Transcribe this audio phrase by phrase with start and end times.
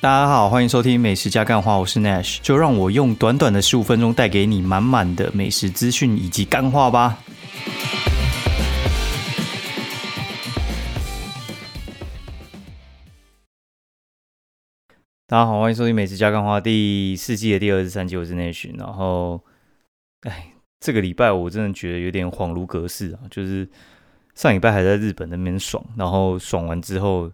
[0.00, 7.18] 大家好，欢迎收听美食加干话，我是 Nash，就让我用短短的十五分钟带给你满满的美食资讯以及干话吧。
[15.26, 18.70] 大家好，欢迎收听美食加干话第四季的第二十三集，我是 Nash。
[18.78, 19.42] 然后，
[20.20, 23.68] 哎，这个礼拜我真的觉得有点恍如隔世啊，就是
[24.36, 27.28] 上礼拜还在日本那边爽，然后爽完之后。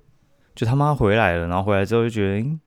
[0.54, 2.58] 就他妈回来了，然后回来之后就觉得，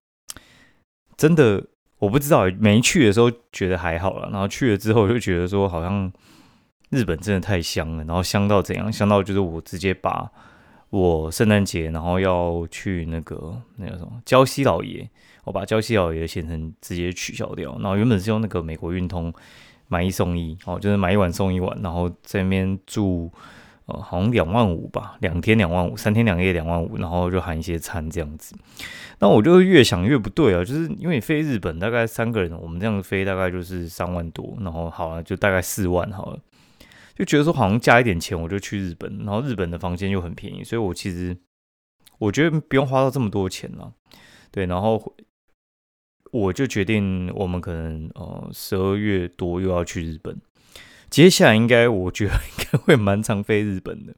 [1.16, 1.66] 真的
[2.00, 6.12] 我不知道，没去的时候觉得还好了，然后去了之后就觉得说，好像
[6.90, 8.92] 日本真的太香了，然后香到怎样？
[8.92, 10.30] 香到就是我直接把
[10.90, 15.10] 我圣诞节然后要去那个那个什么礁溪老爷，
[15.46, 19.34] 我把礁溪老爷的行程直接取消掉，然后原本是用那个美国运通
[19.88, 23.32] 买一送一，哦，就是买一晚送一晚，然后在那边住。
[23.88, 28.54] 呃，好像两万五吧，两天两万五，三天两夜两万五，然后就含一些餐这样子。
[29.20, 36.40] 那我就越想越不对啊，就是因为飞日本大概三个人，我们这样子飞大概就是三万多，然后好了就大概四万好了，
[37.16, 41.38] 就觉得说好像加一点钱我就去日本，然后日本的房间又很便宜，所以我其实
[42.20, 43.94] 我觉得不用花到这么多钱了。
[44.52, 45.16] 对，然后
[46.32, 50.36] 我就决定我们可能呃十二月多又要去日本。
[51.10, 54.14] 接下来应该，我觉得应该会蛮常飞日本的，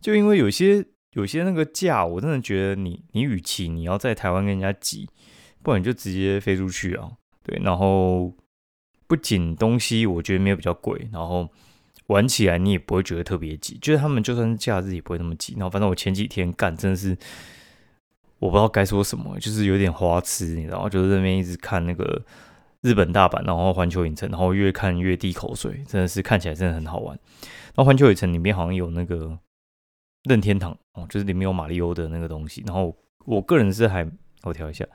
[0.00, 5.08] 就因为有些有些那个价，我真的觉得你你与其你要在台湾跟人家挤，
[5.62, 7.10] 不然你就直接飞出去啊，
[7.42, 8.32] 对，然后
[9.06, 11.48] 不仅东西我觉得没有比较贵，然后
[12.06, 17.16] 玩起来你也不会觉得特别挤，就是他们就算是假日也不会那么挤，然后反正我前几天干真的是
[18.38, 22.22] 我不知道该说什么，就是有点花痴，你知道，就是那边一直看那个。
[22.84, 27.18] 日本大阪，然后环球影城，然后越看越滴口水，真的是看起来真的很好玩。
[27.74, 29.38] 然后环球影城里面好像有那个
[30.24, 32.62] 任天堂哦，就是里面有马里欧的那个东西。
[32.66, 32.94] 然后
[33.24, 34.06] 我个人是还
[34.42, 34.86] 我调一下，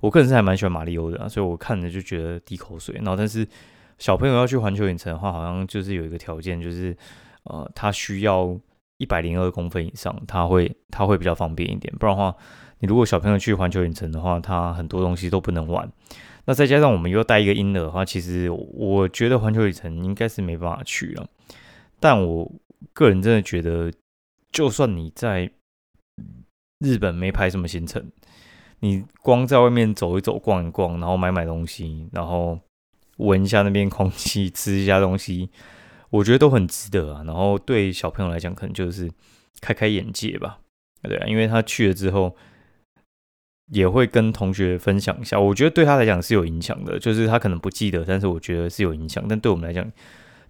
[0.00, 2.96] 我个人是还蛮喜欢马里欧的，所以我看着就觉得滴口水。
[2.96, 3.48] 然后但是
[3.96, 6.94] 小朋友要去环球影城的话，好像就是有一个条件，就是
[7.44, 8.54] 呃，他需要
[8.98, 11.90] 一百零二公分以上，他会他会比较方便一点。
[11.98, 12.36] 不然的话，
[12.80, 15.90] 你如果小朋友去环球影城的话，他很多东西都不能玩。
[16.48, 21.28] 那再加上我们又带一个婴儿的话，其实我觉得环球影城应该是没办法去了。
[22.00, 22.50] 但我
[22.94, 23.92] 个人真的觉得，
[24.50, 25.50] 就算你在
[26.78, 28.02] 日本没排什么行程，
[28.80, 32.58] 你光在外面走一走、逛一逛，然后买买东西，然后
[33.18, 35.50] 闻一下那边空气、吃一下东西，
[36.08, 37.22] 我觉得都很值得啊。
[37.26, 39.10] 然后对小朋友来讲，可能就是
[39.60, 40.60] 开开眼界吧，
[41.02, 42.34] 对啊，因为他去了之后。
[43.70, 49.24] 也会跟同学分享一下，我觉得对他来讲是有影响的，就是他可能不记得，但是我觉得是有影响。
[49.28, 49.90] 但对我们来讲，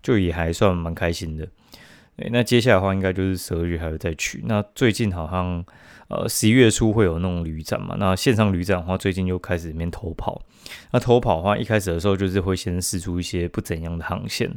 [0.03, 1.49] 就也还算蛮开心的。
[2.31, 4.43] 那接下来的话，应该就是十二月还会再去。
[4.47, 5.65] 那最近好像
[6.09, 10.43] 呃十一月初会有那种旅展嘛，那线上旅展的话，最近又开始里面偷跑。
[10.91, 14.53] 那偷跑的话，一开始的时候就是会先试出一些不怎样的航线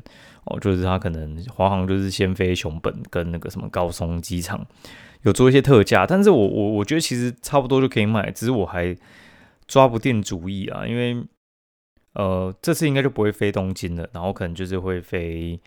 [0.45, 4.65] 哦，就是他可能华航就是先飞熊本跟那个什么高松机场。
[5.23, 8.95] 有做一些特价，但是我我我觉得其实差不多就可以买，只是我还
[9.67, 11.23] 抓不定主意啊，因为
[12.13, 15.59] 呃这次应该就不会飞东京了，然后可能就是会飞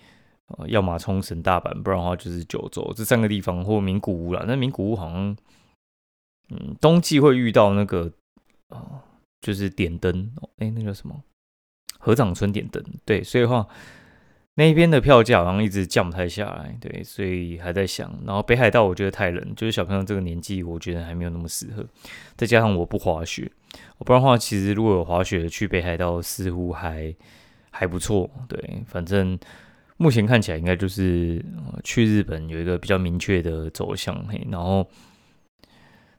[0.49, 4.45] 呃要么冲绳、大阪，不然的话就是九州这三个地方或名古屋了。
[4.47, 5.37] 那名古屋好像
[6.51, 8.11] 嗯冬季会遇到那个
[8.69, 9.03] 啊
[9.41, 11.23] 就是点灯，哎那个什么
[11.99, 13.67] 河长村点灯，对，所以的话。
[14.57, 18.17] 那边的票价好像一直降不太下来，对，所以还在想。
[18.25, 21.85] 然后北海道我觉得太冷，就是小朋友这个年纪，我觉得还没有那么适合。
[22.37, 23.51] 再加上我不滑雪，
[23.99, 27.13] 不然的话，其实如果有滑雪去北海道，似乎还
[27.71, 28.31] 还不错。
[28.47, 29.37] 对，反正
[29.97, 31.45] 目前看起来应该就是
[31.83, 34.15] 去日本有一个比较明确的走向。
[34.29, 34.89] 嘿，然后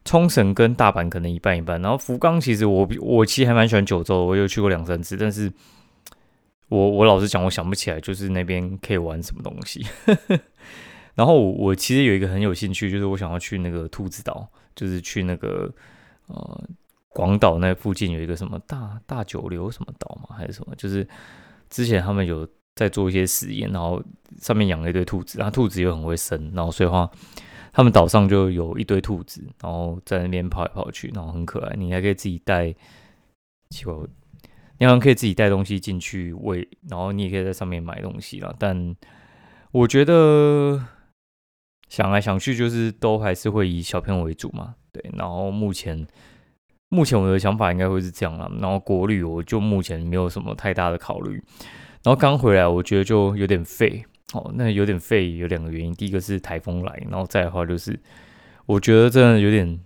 [0.04, 1.82] 冲绳跟大阪可能一半一半。
[1.82, 5.50] 然后福冈其实我我其实还蛮喜欢九州，我有去过两三次，但是。
[6.76, 9.86] 我我老实讲，我想不起来，就是那边可以玩什么东西。
[11.16, 14.46] 然后我我其实有一个很有兴趣，就是我想要去那个兔子岛，
[14.76, 15.74] 就是去那个
[16.28, 16.70] 呃
[17.10, 20.76] 广岛那附近有一个什么大大九流什么岛嘛，还是什么？
[20.76, 21.08] 就是
[21.70, 22.46] 之前他们有
[22.76, 24.04] 在做一些实验，然后
[24.42, 27.10] 上面养了一堆兔子，然后兔子又很会生，然后所以话
[27.72, 31.76] 他们岛上就有一堆兔子，然后在那边跑来跑去，然后很可爱。
[31.78, 32.76] 你还可以自己带，
[33.70, 33.94] 奇怪。
[34.78, 38.56] 你好像可以自己带东西进去喂，然后你也可以在上面买东西了。
[38.60, 38.96] 但
[39.72, 40.86] 我觉得
[41.88, 44.76] 想来想去，就是都还是会以小朋友为主嘛。
[44.92, 46.06] 对，然后目前
[46.90, 48.52] 目前我的想法应该会是这样了。
[48.62, 51.42] 然后国旅我就目前没有什么太大的考虑。
[52.04, 54.06] 然后刚回来，我觉得就有点废。
[54.34, 57.98] 哦，那有点废有两个原因，第一个是台风来，然后再的话就是
[58.66, 59.80] 我觉得真的有点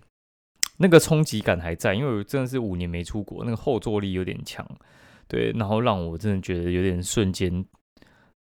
[0.82, 4.66] 那个冲击感还在，因为我真的是五年没出国，那个后坐力有点强，
[5.28, 7.66] 对，然后让我真的觉得有点瞬间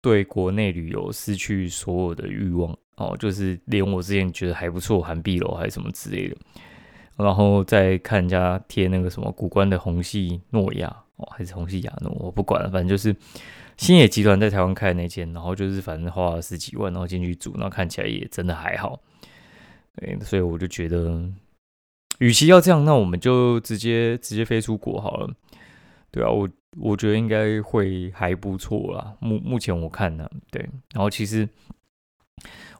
[0.01, 2.75] 对国内旅游失去所有的欲望。
[2.97, 6.37] 哦，就是连我之前觉得还不错，韩碧楼还是什么之类的，
[7.17, 13.15] 然后再看人家贴那个什么古关的红系诺亚哦，还是红系亚诺，我不管了，反正就是
[13.77, 18.99] 新野集团在台湾开的那间，然后就是反正花了十几万，然后进去住，然后看起来也真的还好，
[19.97, 21.23] 对，所以我就觉得。
[22.23, 25.29] 与其要这样，那我们就直接直接飞出国好了，
[26.13, 26.49] 对啊，我
[26.79, 29.13] 我觉得应该会还不错啦。
[29.19, 30.65] 目目前我看呢，对，
[30.95, 31.49] 然后其实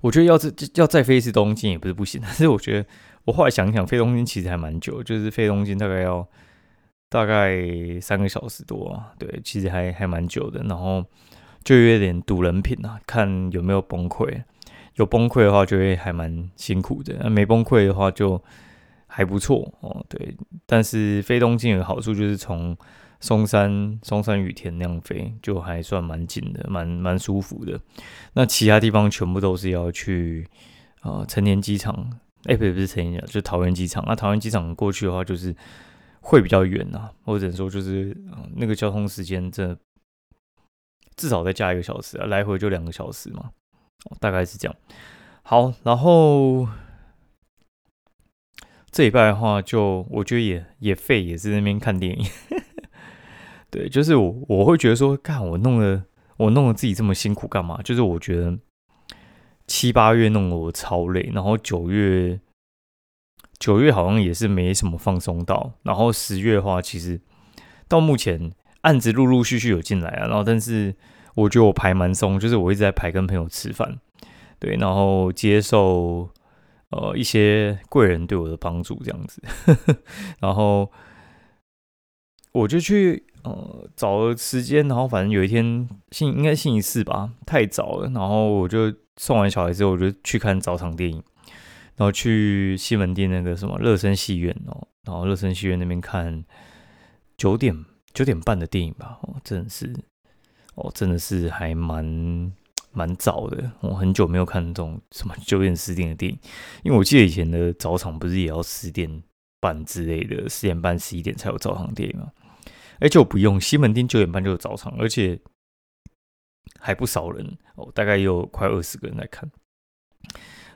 [0.01, 2.89] 我觉得要是要再飞一次东京也不是不行， 但是我觉得
[3.25, 6.25] 我后来想想，飞东京其实还蛮久，就是飞东京大概要
[7.09, 7.59] 大概
[8.01, 10.63] 三个小时多啊，对，其实还还蛮久的。
[10.69, 11.05] 然后
[11.65, 14.45] 就有点赌人品啊，看有没有崩溃，
[14.95, 18.41] 有崩溃的话就会还蛮辛苦的，没崩溃的话就。
[19.15, 22.75] 还不错哦，对，但是飞东京有个好处就是从
[23.21, 27.79] 松山松山羽田那样飞，就还算蛮近的，蛮蛮舒服的。
[28.33, 30.49] 那其他地方全部都是要去
[31.03, 31.95] 啊成田机场，
[32.45, 34.03] 哎，不是不是成田就桃园机场。
[34.07, 35.55] 那桃园机场过去的话，就是
[36.23, 38.17] 会比较远呐，或者说就是
[38.57, 39.77] 那个交通时间这
[41.17, 43.51] 至少再加一个小时啊，来回就两个小时嘛，
[44.19, 44.75] 大概是这样。
[45.43, 46.67] 好，然后。
[48.93, 52.27] 这一拜的话，就我觉得也也废，也是那边看电影。
[53.71, 56.05] 对，就是我我会觉得说，干我弄了，
[56.37, 57.81] 我弄了自己这么辛苦干嘛？
[57.83, 58.59] 就是我觉得
[59.67, 62.39] 七八月弄了我超累，然后九月
[63.59, 67.19] 九月好像也是没什么放松到，然后十月的话，其实
[67.89, 68.53] 到目前
[68.83, 70.95] 案子陆陆续续有进来啊，然后但是
[71.35, 73.99] 我觉得我排蛮松，就是我一直在排跟朋友吃饭，
[74.59, 76.29] 对，然后接受。
[76.93, 79.43] 呃，一些贵人对我的帮助这样子，
[80.41, 80.91] 然后
[82.53, 91.17] 我就去呃找了时间，然后反正有一天星应该星期四吧，太早了，然后我就送完小孩之后，我就去看早场电影，
[91.97, 96.45] 然后去西门町那个什么乐声戏院哦，然后乐声戏院那边看
[97.39, 97.75] 九点
[98.13, 99.91] 九点半的电影吧，哦，真的是
[100.75, 102.53] 哦，真的是还蛮。
[102.95, 106.39] 蛮早的，我很久没有看这种什么九点十点的电影，
[106.85, 109.23] 因为我记得以前的早场不是也要十点
[109.61, 112.31] 半之类的，十点半十一点才有早场电影吗？
[113.01, 115.41] 而且我不用西门町九点半就有早场，而且
[116.79, 119.51] 还不少人哦，大概有快二十个人来看。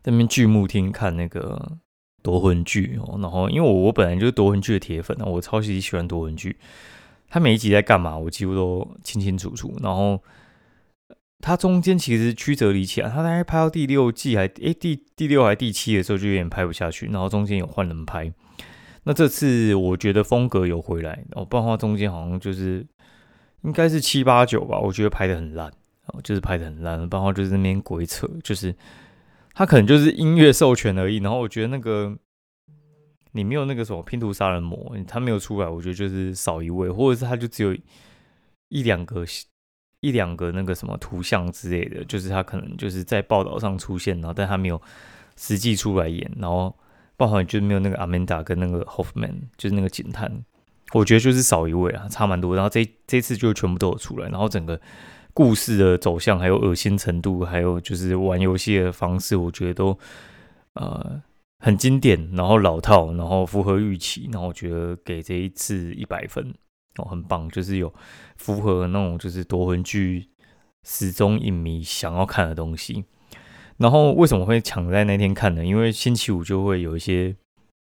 [0.05, 1.79] 那边剧目厅看那个
[2.23, 6.57] 夺魂剧哦，然后因为我我本来就是夺魂剧的铁粉，我超级喜欢夺魂剧，
[7.29, 10.19] 他每一集在干嘛，我几乎都清清楚楚，然后。
[11.41, 18.33] 它中间其实曲折离奇啊，它大概拍到第六季还诶第第六还第七的时候就有点拍不下去，然后中间有换人拍。
[19.05, 22.85] 那这次我觉得风格有回来，哦，不然的话中间好像就是
[23.63, 25.71] 应该是七八九吧，我觉得拍的很烂，
[26.07, 28.75] 哦，就是拍的很烂，不然的话就是那边鬼扯，就是
[29.53, 31.19] 他可能就是音乐授权而已。
[31.19, 32.17] 然后我觉得那个
[33.33, 37.77] 你没有那个什么拼图杀人魔，他没有出来，我觉得就是少一位，或者是他就只有
[38.71, 39.25] 一两个。
[40.01, 44.81] 一两个那个什么图像之类的，就是他可能就是在报道上出现，然后但他没有
[45.37, 46.75] 实际出来演，然后
[47.17, 50.31] 包含就没有那个阿曼达跟那个 Hoffman，就是那个警探，
[50.93, 52.55] 我觉得就是少一位啊，差蛮多。
[52.55, 54.81] 然后这这次就全部都有出来，然后整个
[55.33, 59.99] 故事的走向，还有恶心程度，还有就是玩游戏的方式，我觉得都
[60.75, 61.23] 呃
[61.59, 66.55] 很经典，然后老套，然后符合预期，然后我觉得给这一次一百分。
[66.97, 67.93] 哦，很棒，就是有
[68.37, 70.29] 符合那种就是夺魂剧
[70.85, 73.05] 始终影迷想要看的东西。
[73.79, 75.65] 然后为什么会抢在那天看呢？
[75.65, 77.37] 因为星期五就会有一些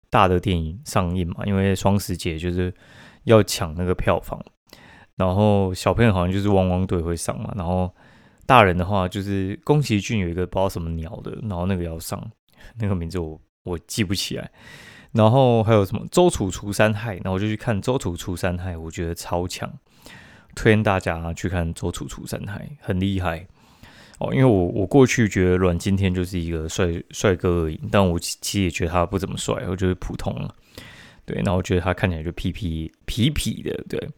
[0.08, 2.72] 大的电影上映嘛，因为双十节就是
[3.24, 4.40] 要抢那个票房。
[5.16, 7.92] 然后小朋友好像就是汪汪队会上嘛，然后
[8.46, 12.30] 大人的话就是宫崎骏有一个不知道什么鸟的，然后那个要上，
[12.78, 14.50] 那个名字我我记不起来。
[15.12, 19.68] 然后还有什么周楚除三害，然后我就去看周楚除三害，我觉得超强，
[20.54, 23.44] 推荐大家去看周楚除三害，很厉害
[24.18, 24.32] 哦。
[24.32, 30.54] 因为我我过去觉得阮经天就是一个帅帅哥而已，但我其实也觉得他不怎么帅，我觉得普通了。
[31.24, 34.08] 对，然后我觉得他看起来就痞痞痞痞的，对。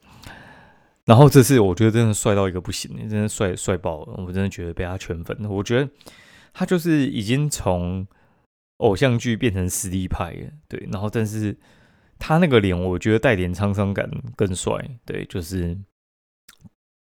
[1.07, 5.35] 然后这次我觉得真的帅到一个不行，真的帅帅爆了，我真的觉得被他圈粉。
[5.49, 5.89] 我觉得
[6.53, 8.07] 他就是已经从。
[8.79, 10.35] 偶像剧变成实力派，
[10.69, 11.57] 对，然后但是
[12.19, 14.73] 他那个脸，我觉得带点沧桑感更帅，
[15.05, 15.79] 对，就是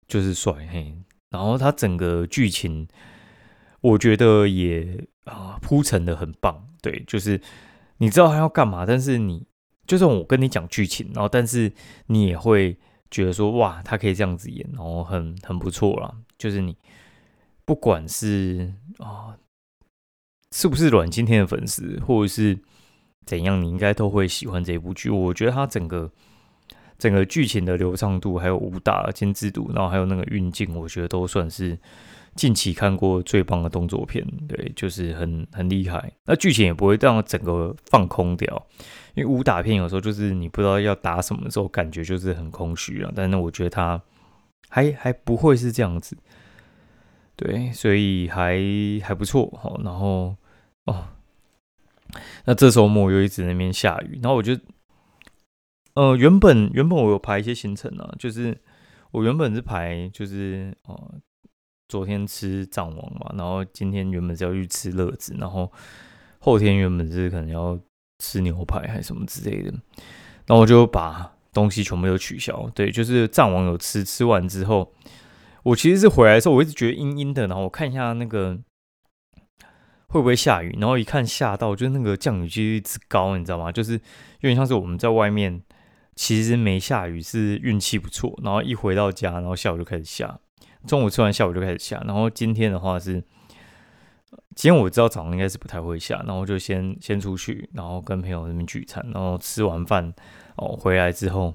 [0.08, 0.96] 就是帅嘿。
[1.30, 2.88] 然后他整个剧情，
[3.82, 7.40] 我觉得也啊铺陈的很棒，对，就是
[7.98, 9.46] 你知道他要干嘛，但是你
[9.86, 11.72] 就算我跟你讲剧情，然后但是
[12.08, 12.78] 你也会
[13.12, 16.16] 觉得说，哇，他可以这样子演，然后很很不错啦。
[16.38, 16.78] 就是你
[17.66, 19.38] 不管是啊，
[20.58, 22.58] 是不是阮经天的粉丝，或者是
[23.28, 25.12] 怎样，你应该都会喜欢这部剧。
[25.12, 26.12] 我觉得它整个
[26.98, 31.78] 整个剧情的流畅度，还有武打精致度，然后还有那个运镜，我觉得都算是。
[32.36, 36.12] 近期看过最棒的动作片，对，就是很很厉害。
[36.26, 38.68] 那剧情也不会让整个放空掉，
[39.16, 43.12] 因为武打片有时候就是你不知道要打什么的时候，感觉就是很空虚啊。
[43.16, 44.00] 但是我觉得他
[44.70, 46.16] 还还不会是这样子，
[47.36, 48.62] 对，所以还
[49.04, 49.52] 还不错。
[49.60, 50.36] 好，然后
[50.88, 51.10] 哦，
[52.46, 54.58] 那这周末又一直那边下雨，然后我就，
[55.94, 58.60] 呃，原本原本我有排一些行程啊，就是
[59.12, 61.14] 我原本是排就是哦。
[61.90, 65.72] 昨天吃藏王嘛，然后今天原本是要去吃乐子，然后
[66.38, 67.80] 后天原本是可能要
[68.20, 69.72] 吃牛排还是什么之类的，
[70.46, 72.70] 然后我就把东西全部都取消。
[72.76, 74.92] 对，就是藏王有吃，吃完之后，
[75.64, 78.60] 我其实是回来的时候，我一直觉得阴阴的，然后我看一下那个
[80.08, 83.72] 会不会下雨，然后一看下到，就是那个降雨几率之高，你知道吗？
[83.72, 85.62] 就是有点像是我们在外面
[86.16, 90.40] 其实没下雨，是运气不错，然后一回到家，然后下午就开始下。
[90.86, 92.02] 中午吃完，下午就开始下。
[92.06, 93.22] 然后今天的话是，
[94.56, 100.14] 今天我知道早上应该是不太会下，然后就先先出去，然后跟朋友那边聚餐，然后吃完饭
[100.56, 101.54] 哦回来之后，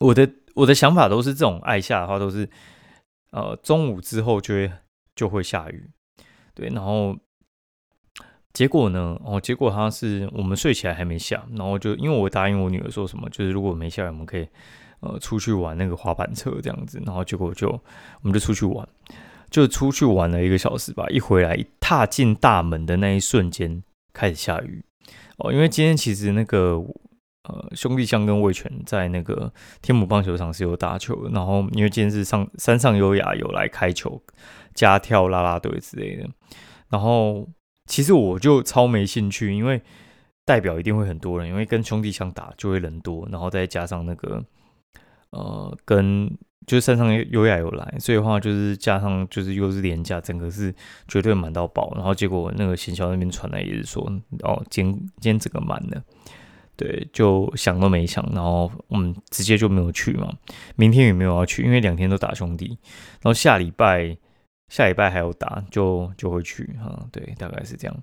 [0.00, 2.48] 我的我的想法都是这种爱下的话都是，
[3.30, 4.70] 呃中午之后就会
[5.14, 5.88] 就会下雨，
[6.54, 7.16] 对，然后
[8.52, 14.48] 结果呢，哦结果他是我们睡起来还没下，然后就因为我答应我女儿说什么，就是如果没下雨，我们可以。
[15.02, 17.80] 呃，出去玩那个滑板车这样子，然后结果就我
[18.20, 18.86] 们就出去玩，
[19.48, 21.06] 就出去玩了一个小时吧。
[21.08, 24.84] 一回来，一踏进大门的那一瞬间，开始下雨
[25.38, 25.50] 哦。
[25.50, 26.74] 因为今天其实那个
[27.44, 34.22] 呃兄弟相跟魏权在那个天母棒球场是有打球，然后因为今天是上山上优雅有来开球
[34.74, 36.28] 加跳啦啦队之类的，
[36.90, 37.48] 然后
[37.90, 39.82] 其实我就超没兴趣，因为
[40.46, 44.42] 代表一定会很多人，因为跟兄弟相打就会人多，然后再加上那个。
[45.32, 46.28] 呃，跟
[46.66, 50.74] 就是山上优雅有来，所以的话就是加上就是又是廉价，整个是
[51.06, 51.92] 绝对满到爆。
[51.94, 54.02] 然后结果那个行销那边传来也是说，
[54.42, 56.02] 哦，今今天整个满了，
[56.74, 60.32] 对，就想都没想，然后我们直接就没有去嘛。
[60.74, 62.76] 明天也没有要去，因为两天都打兄弟，
[63.20, 64.16] 然后下礼拜
[64.70, 67.06] 下礼拜还有打，就就会去哈。
[67.12, 67.94] 对，大概是这样。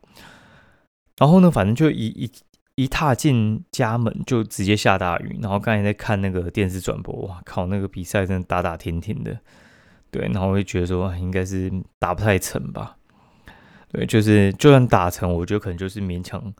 [1.17, 2.31] 然后呢，反正就一一。
[2.79, 9.35] 一踏进家门就直接下大雨，然后刚才在看那个电视转播，哇靠，那个比赛真的打打停停的，
[10.11, 12.95] 对，然后我就觉得说应该是打不太成吧，
[13.91, 16.53] 对，就是就算打成，我觉得可能就是勉强，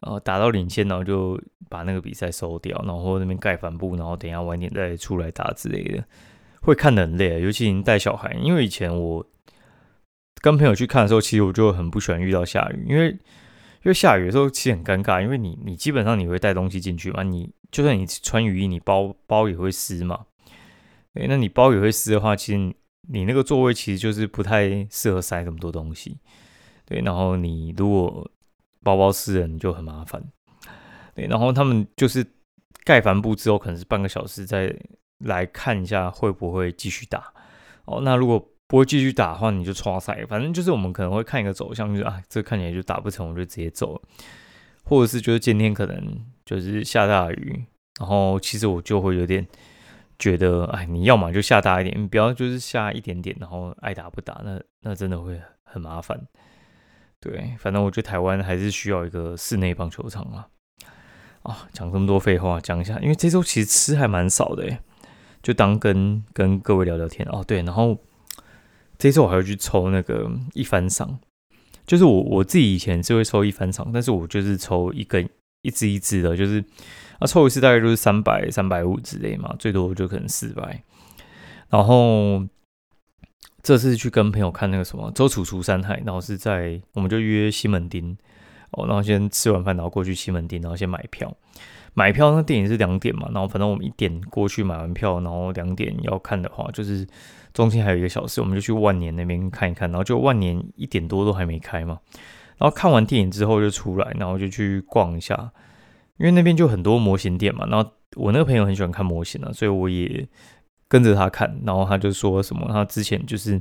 [0.00, 1.38] 呃，打到领先，然后就
[1.68, 6.02] 把那个比赛收掉，然后那边盖帆布，然后等下晚点再出来打之类的，
[6.62, 9.26] 会看得很累，尤其你带小孩，因为以前我
[10.40, 13.18] 跟朋友去看的时候，其实我就很不喜欢遇到下雨，因为。
[13.84, 20.26] 因为下雨的时候其实很尴尬，因为你你基本上你会带东西进去嘛，你就算你穿雨衣，你包包也会湿嘛。
[21.14, 22.74] 诶，那你包也会湿的话，其实
[23.08, 26.18] 你那个座位其实就是不太适合塞这么多东西。
[26.84, 28.28] 对，然后你如果
[28.82, 30.22] 包包湿了，你就很麻烦。
[31.14, 32.26] 对，然后他们就是
[32.82, 34.76] 盖帆布之后，可能是半个小时再
[35.18, 37.32] 来看一下会不会继续打。
[37.84, 40.24] 哦，那如果不会继续打的话，你就刷赛。
[40.26, 44.02] 反正就是我们可能会看一个走向，就是啊，这看起来就打不成，我就直接走了。
[44.84, 47.64] 或者是就是今天可能就是下大雨，
[47.98, 49.46] 然后其实我就会有点
[50.18, 56.20] 觉得，哎，你要么就下大一点，你不要就是下一点点，然后爱打不打，那那真的会很麻烦。
[57.20, 60.46] 对，反正我觉得台湾还是需要一个室内棒球场啊。
[61.42, 64.78] 啊，讲这么多废话，讲一下，因为这周其实吃还蛮少的，
[65.42, 67.42] 就当跟跟各位聊聊天哦。
[67.46, 67.98] 对，然后。
[68.98, 71.20] 这次我还要去抽那个一番赏，
[71.86, 75.28] 就是我我自己以前是会抽一番赏，但是我就是抽一根
[75.62, 76.64] 一支一支的，就是
[77.20, 80.82] 啊抽一次大概就是三百三百五之类嘛，最多就可能四百。
[81.68, 82.44] 然后
[83.62, 88.16] 这次去跟朋友看那个什么周楚除山海，然后是在我们就约西门町
[88.72, 91.32] 哦，然后先吃完饭，然后过去西门町，然后先买票。
[91.94, 97.06] 买票那电影是两点嘛，然后反正我们一点过去买完票，然后两点要看的话就是。
[97.52, 101.98] 中间还有一个小时，我们就去万年那边看一看，然后就万年一点多都还没开嘛。
[102.58, 105.50] 然后看完电影之后就出来，然后就去逛一下，
[106.18, 107.66] 因为那边就很多模型店嘛。
[107.66, 110.26] 然后我那个朋友很喜欢看模型啊，所以我也
[110.88, 111.60] 跟着他看。
[111.64, 113.60] 然后他就说什么，他之前就是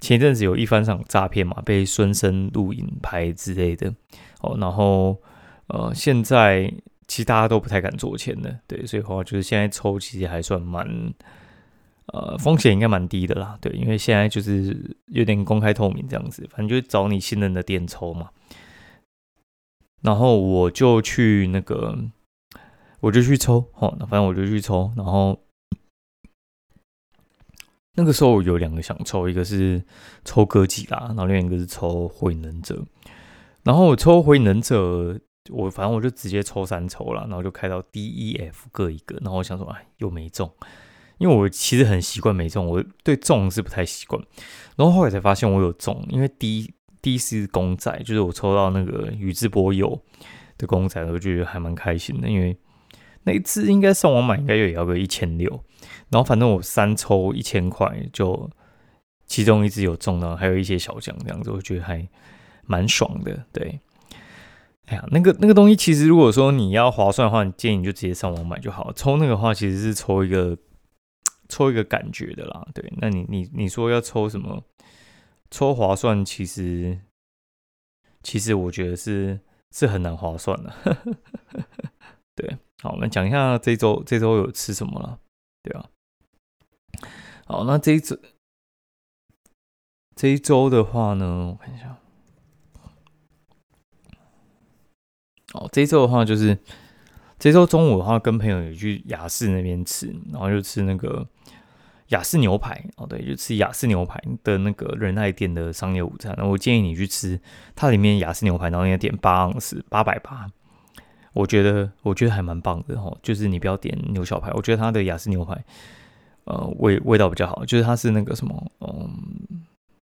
[0.00, 3.92] 前一阵子有一番场诈骗嘛，被孙生录影拍之类的
[4.42, 4.56] 哦。
[4.60, 5.20] 然后
[5.66, 6.72] 呃，现在
[7.08, 10.86] 其实大家都不太敢做钱的，对，所以话就是现在抽其实还算蛮，
[12.12, 18.30] 呃，风险应该蛮低的啦，对，因为现在就是有点公开透明这样子，反正就找你信任的店抽嘛。
[20.02, 21.96] 然后我就去那个，
[23.00, 25.38] 我就去抽，哦，那反正我就去抽，然后
[27.94, 29.84] 那个时候有两个想抽，一个是
[30.24, 32.84] 抽歌姬啦，然后另一个是抽火影忍者，
[33.62, 35.20] 然后我抽火影忍者。
[35.50, 40.48] 我反正我就直接抽三抽了，然后就开到 D、E、F 各一个，然后我想说，哎，又没中，
[41.20, 44.20] 因为我其实很习惯没中，我对中是不太习惯。
[44.76, 46.72] 然后后来才发现我有中，因为 D、
[47.02, 50.00] D 是公仔，就是我抽到那个宇智波鼬
[50.56, 52.56] 的公仔，我觉得还蛮开心的，因为
[53.24, 55.62] 那一次应该上网买应该也要个一千六，
[56.08, 58.50] 然后反正我三抽一千块，就
[59.26, 62.08] 其中一只有中到，还有一些小奖这样子，我觉得还
[62.64, 63.78] 蛮爽的，对。
[64.86, 68.92] 哎呀，那个那个东西，其实如果说你要划算的话，建议你就直接上网买就好。
[68.92, 70.58] 抽那个话，其实是抽一个
[71.50, 72.66] 抽一个感觉的啦。
[72.72, 74.64] 对，那你你你说要抽什么？
[75.50, 77.00] 抽划算，其实
[78.22, 79.40] 其实我觉得是
[79.72, 80.72] 是很难划算的。
[82.36, 85.18] 对，好，我们讲一下这周这周有吃什么了？
[85.64, 85.90] 对啊，
[87.46, 88.16] 好，那这一周
[90.14, 91.96] 这一周的话呢，我看一下。
[95.54, 96.56] 哦，这一周的话就是
[97.40, 101.26] 这周中午的话，跟朋友有去雅士那边吃，然后就吃那个
[102.10, 102.84] 雅士牛排。
[102.96, 106.32] 哦，对，就吃雅士牛排的那个仁爱店的商业午餐。
[106.38, 107.40] 那我建议你去吃，
[107.74, 110.48] 它里面雅士牛排，然后你要点八盎司，八百八。
[111.32, 115.64] 我觉得我觉得还蛮棒的哦，就是你不要点牛小排，我觉得它的雅士牛排，
[116.44, 119.08] 呃，味味道比较好，就是它是那个什么，嗯，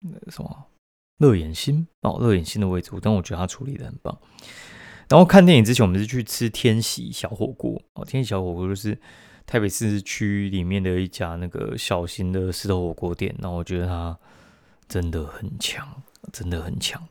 [0.00, 0.64] 那个什么
[1.18, 4.18] 乐眼心哦，乐眼心的位置，但我觉得它处理的很棒。
[5.10, 8.04] 然后看电影之前，我们是去吃天喜小火锅哦。
[8.04, 8.96] 天喜小火锅就是
[9.50, 13.34] 台北市区里面的一家那个小型的石头火锅店。
[13.40, 14.16] 然后我觉得它
[14.86, 15.84] 真的很强，
[16.32, 17.02] 真的很强。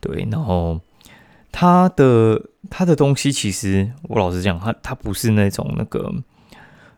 [0.00, 0.80] 对，然后
[1.52, 6.12] 它的它的东西其实我老实讲，它它不是那种那个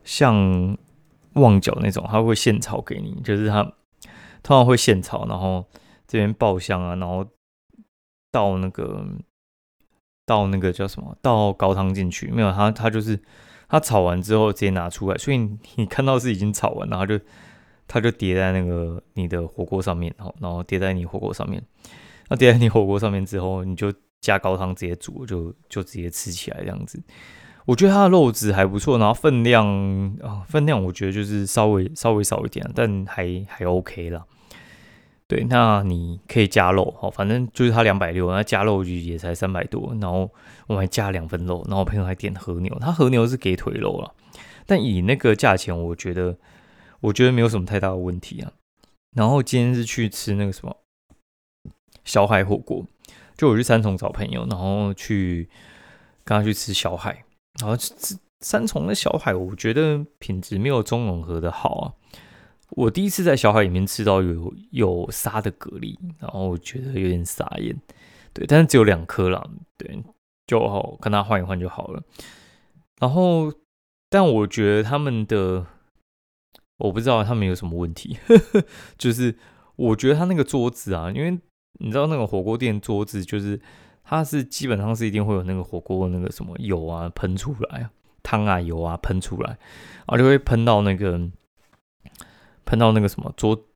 [0.03, 0.75] 像
[1.35, 3.63] 旺角那种，它会现炒给你，就是它
[4.43, 5.63] 通常会现炒，然后
[6.09, 7.27] 这边爆香啊，然后
[8.33, 9.05] 到那个。
[10.27, 11.17] 倒那个叫什么？
[11.21, 12.53] 倒高汤进去没有？
[12.53, 13.19] 它它就是
[13.71, 15.39] 它炒完之后直接拿出来，所以
[15.77, 17.19] 你看到是已经炒完，然后就
[17.87, 21.63] 它就叠在那个你的火锅上面，然后然后叠在你火锅上面。
[22.29, 27.01] 那叠在你火锅上面之后，你就加高汤直接煮，就就直接吃起来这样子。
[27.67, 29.67] 我觉得它的肉质还不错，然后分量
[30.23, 34.27] 啊分量我觉得就是稍微稍微少一点，但还还 OK 了。
[35.31, 40.29] 对，那你可以加肉，好，反正就是它两百六，那加肉就也才三百多，然后
[40.67, 44.13] 我们还加两份肉，然后我朋友还点和牛，他和牛是给腿肉了，
[44.67, 46.37] 但以那个价钱，我觉得
[46.99, 48.51] 我觉得没有什么太大的问题啊。
[49.15, 50.77] 然后今天是去吃那个什么
[52.05, 52.85] 小海火锅，
[53.37, 55.49] 就我去三重找朋友，然后去
[56.25, 57.25] 跟他去吃小海，
[57.61, 61.95] 然后吃三重的小海，我觉得品质没有中永和的好啊。
[62.71, 67.77] 我第一次在小海里面吃到有有沙的蛤蜊，然后我觉得有点傻眼，
[68.33, 69.45] 对，但是只有两颗啦，
[69.77, 70.01] 对，
[70.47, 72.03] 就好跟他换一换就好了。
[73.01, 73.53] 然后，
[74.09, 75.67] 但我觉得他们的，
[76.79, 78.19] 我不知道他们有什么问题，
[78.97, 79.35] 就是
[79.75, 81.37] 我觉得他那个桌子啊，因为
[81.81, 83.61] 你知道那个火锅店桌子，就是
[84.05, 87.91] 它是基本上是一定会有那个火锅那个什么油啊喷出来啊，
[88.23, 91.29] 汤啊油啊喷出来，然后就会喷到那个。
[92.71, 93.67] 喷到那个什么桌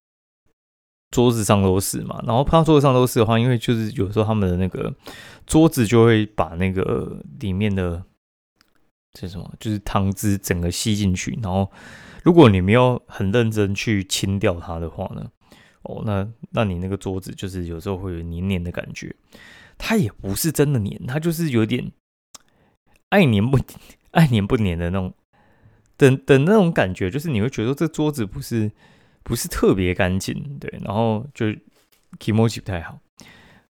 [1.11, 4.95] 桌子上都是嘛，然后喷到桌子上都是的话，因为就是有时候他们的那个
[5.47, 8.05] 桌子就会把那个里面的
[9.13, 11.69] 这什么，就是汤汁整个吸进去，然后
[12.23, 15.29] 如果你没有很认真去清掉它的话呢，
[15.83, 19.13] 哦，那那你那个桌子就是有时候会有黏黏的感觉，
[19.77, 21.91] 它也不是真的黏，它就是有点
[23.09, 23.59] 爱黏不
[24.13, 25.13] 爱黏不黏的那种。
[25.97, 28.71] 等等那种感觉，就是你会觉得这桌子不是
[29.23, 31.47] 不是特别干净，对，然后就
[32.19, 32.99] emoji 不太好。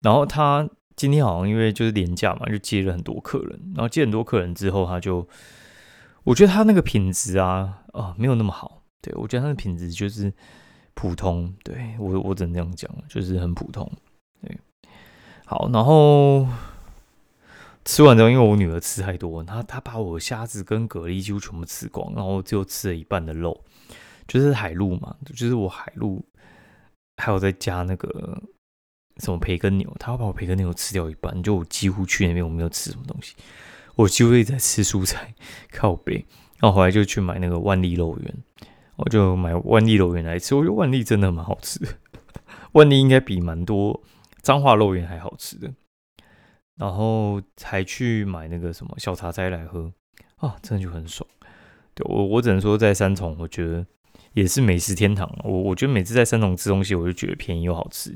[0.01, 5.29] 然后他今天好像因为就是廉价嘛，就接了很多客人，然后接很多客人之后，他就
[6.25, 10.33] 我觉得他那个品质啊啊没有那么好，对我觉得他的品质就是
[10.95, 13.91] 普通，对我我只能这样讲，就是很普通，
[14.41, 14.59] 对，
[15.45, 16.47] 好，然后。
[17.87, 23.64] 吃完之后，因为我女儿吃太多，她她把我虾子跟蛤蜊几乎全部吃光，然后只有吃了一半的肉，
[24.27, 26.22] 就是海陆嘛，就是我海陆
[27.16, 28.42] 还有再加那个
[29.18, 33.37] 什么培根牛，她要把我培根牛吃掉一半，就我几乎去那边我没有吃什么东西，
[33.94, 35.35] 我几乎一直在吃蔬菜，
[35.70, 36.27] 靠背。
[36.59, 38.35] 然后后来就去买那个万利肉圆，
[38.96, 40.55] 我就买万利肉圆来吃。
[40.55, 41.88] 我觉得万利真的蛮好吃的，
[42.72, 44.03] 万利应该比蛮多
[44.42, 45.70] 彰化肉圆还好吃的。
[46.77, 49.91] 然后才去买那个什么小茶斋来喝
[50.37, 51.29] 啊，真的就很爽。
[51.95, 53.87] 对我，我只能说在三重，我觉得
[54.35, 55.31] 也是美食天堂。
[55.43, 58.15] 我我觉得每次在三重吃东西，我就觉得便宜又好吃。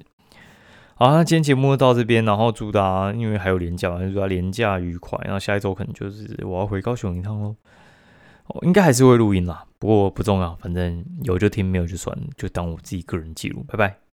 [0.94, 5.18] 好，那今天节目就到这边，然后祝大家因为还有廉价，祝大家廉价愉快。
[5.24, 7.56] 然后下一周可能就是我要回高雄一趟喽。
[8.62, 13.64] 应该还是会录音啦，不过不重要，反正有就听，没有就算，就当我自己个人记录。
[13.66, 14.09] 拜拜。